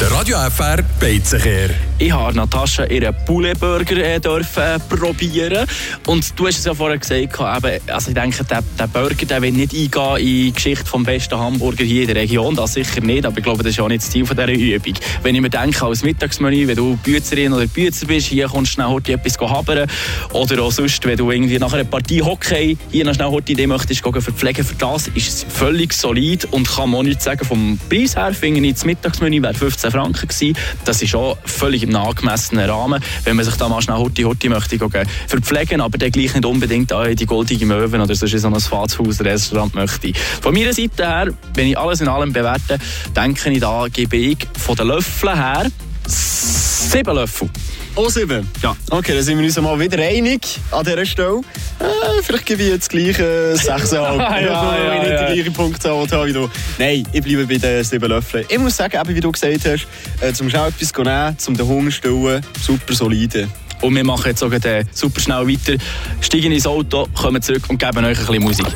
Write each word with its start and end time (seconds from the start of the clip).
Der 0.00 0.10
Radio 0.10 0.36
FR 0.50 0.82
Beizenkehr. 1.00 1.70
Ich 1.98 2.12
habe 2.12 2.36
Natascha 2.36 2.84
ihren 2.84 3.14
Poulet-Burger 3.24 3.96
äh, 3.96 4.20
probieren 4.20 5.66
und 6.06 6.38
du 6.38 6.46
hast 6.46 6.58
es 6.58 6.66
ja 6.66 6.74
vorher 6.74 6.98
gesagt, 6.98 7.22
eben, 7.22 7.80
also 7.90 8.08
ich 8.08 8.14
denke, 8.14 8.44
der, 8.44 8.62
der 8.78 8.86
Burger 8.86 9.24
der 9.24 9.40
will 9.40 9.52
nicht 9.52 9.72
eingehen 9.72 10.16
in 10.18 10.26
die 10.26 10.52
Geschichte 10.52 10.84
des 10.84 11.04
besten 11.04 11.38
Hamburger 11.38 11.84
hier 11.84 12.02
in 12.02 12.08
der 12.08 12.16
Region, 12.16 12.54
das 12.54 12.74
sicher 12.74 13.00
nicht, 13.00 13.24
aber 13.24 13.38
ich 13.38 13.44
glaube, 13.44 13.62
das 13.62 13.72
ist 13.72 13.80
auch 13.80 13.88
nicht 13.88 14.02
das 14.02 14.10
Ziel 14.10 14.24
dieser 14.24 14.46
Übung. 14.46 14.94
Wenn 15.22 15.34
ich 15.36 15.40
mir 15.40 15.48
denke, 15.48 15.86
als 15.86 16.02
Mittagsmenü, 16.02 16.66
wenn 16.66 16.76
du 16.76 16.98
Büzerin 17.02 17.54
oder 17.54 17.66
Büzer 17.66 18.06
bist, 18.06 18.26
hier 18.26 18.46
kommst 18.46 18.72
du 18.72 18.74
schnell 18.74 18.88
heute 18.88 19.14
etwas 19.14 19.38
habern 19.38 19.88
oder 20.34 20.62
auch 20.64 20.72
sonst, 20.72 21.02
wenn 21.06 21.16
du 21.16 21.30
irgendwie 21.30 21.58
nach 21.58 21.72
einer 21.72 21.84
Partie 21.84 22.20
Hockey 22.20 22.76
hier 22.90 23.06
noch 23.06 23.14
schnell 23.14 23.30
heute 23.30 23.54
die 23.54 23.66
möchtest 23.66 24.02
verpflegen, 24.02 24.66
für 24.66 24.74
das 24.74 25.08
ist 25.08 25.28
es 25.28 25.46
völlig 25.48 25.94
solid 25.94 26.44
und 26.52 26.68
kann 26.68 26.90
man 26.90 27.00
auch 27.00 27.04
nicht 27.04 27.22
sagen, 27.22 27.42
vom 27.46 27.78
Preis 27.88 28.16
her 28.16 28.34
finde 28.34 28.60
ich, 28.60 28.74
das 28.74 28.84
Mittagsmenü 28.84 29.40
wäre 29.40 29.54
15 29.54 29.90
Franken 29.90 30.28
gewesen. 30.28 30.58
Das 30.84 31.00
ist 31.00 31.14
auch 31.14 31.38
völlig 31.46 31.85
im 31.86 31.96
angemessenen 31.96 32.68
Rahmen, 32.68 33.02
wenn 33.24 33.36
man 33.36 33.44
sich 33.44 33.56
da 33.56 33.68
mal 33.68 33.82
schnell 33.82 33.96
Horti 33.96 34.22
Horti 34.22 34.48
möchte 34.48 34.78
gehen, 34.78 35.08
verpflegen, 35.26 35.80
aber 35.80 35.98
dann 35.98 36.10
gleich 36.10 36.34
nicht 36.34 36.44
unbedingt 36.44 36.90
in 36.90 37.16
die 37.16 37.26
goldige 37.26 37.66
Möwen 37.66 38.00
oder 38.00 38.14
sonst 38.14 38.32
in 38.32 38.38
so 38.38 38.48
ein 38.48 38.60
Fastfood-Restaurant 38.60 39.74
möchte. 39.74 40.12
Von 40.40 40.54
meiner 40.54 40.72
Seite 40.72 41.06
her, 41.06 41.28
wenn 41.54 41.66
ich 41.68 41.78
alles 41.78 42.00
in 42.00 42.08
allem 42.08 42.32
bewerte, 42.32 42.78
denke 43.14 43.50
ich, 43.50 43.60
da 43.60 43.86
gebe 43.92 44.16
ich 44.16 44.38
von 44.58 44.76
den 44.76 44.88
Löffeln 44.88 45.36
her 45.36 45.66
sieben 46.06 47.14
Löffel. 47.14 47.48
Oh, 47.98 48.10
sieben? 48.10 48.46
Ja. 48.62 48.76
Okay, 48.90 49.14
dann 49.14 49.22
sind 49.22 49.38
wir 49.38 49.44
uns 49.46 49.58
mal 49.58 49.80
wieder 49.80 49.98
einig 49.98 50.60
an 50.70 50.84
dieser 50.84 51.06
Stelle. 51.06 51.40
Äh, 51.80 52.22
vielleicht 52.22 52.44
gebe 52.44 52.62
ich 52.62 52.68
jetzt 52.68 52.90
gleich 52.90 53.18
äh, 53.18 53.54
6,5. 53.54 53.96
ja, 53.96 54.40
ja, 54.40 55.02
nicht 55.02 55.10
ja. 55.10 55.15
Die 55.36 55.42
gleiche 55.42 55.56
Punktzahl 55.56 56.10
habe 56.10 56.28
wie 56.28 56.32
du. 56.32 56.48
Nein, 56.78 57.06
ich 57.12 57.22
bleibe 57.22 57.46
bei 57.46 57.58
den 57.58 57.84
sieben 57.84 58.08
Löffeln. 58.08 58.44
Ich 58.48 58.58
muss 58.58 58.76
sagen, 58.76 58.98
eben, 58.98 59.14
wie 59.14 59.20
du 59.20 59.30
gesagt 59.30 59.64
hast, 59.66 59.86
äh, 60.20 60.32
zum 60.32 60.48
schnell 60.48 60.68
etwas 60.68 60.92
zu 60.92 61.02
nehmen, 61.02 61.38
zum 61.38 61.56
den 61.56 61.66
Hunger 61.66 61.90
zu 61.90 61.96
stillen, 61.96 62.42
super 62.60 62.94
solide. 62.94 63.48
Und 63.82 63.94
wir 63.94 64.04
machen 64.04 64.28
jetzt 64.28 64.40
sogar 64.40 64.58
den 64.58 64.88
super 64.92 65.20
schnell 65.20 65.46
weiter, 65.46 65.82
steigen 66.20 66.52
ins 66.52 66.66
Auto, 66.66 67.06
kommen 67.14 67.42
zurück 67.42 67.64
und 67.68 67.78
geben 67.78 68.04
euch 68.04 68.18
ein 68.18 68.26
bisschen 68.26 68.42
Musik. 68.42 68.66